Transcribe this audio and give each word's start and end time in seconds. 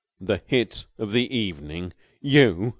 "The 0.19 0.41
hit 0.47 0.87
of 0.97 1.11
the 1.11 1.31
evening! 1.31 1.93
You! 2.23 2.69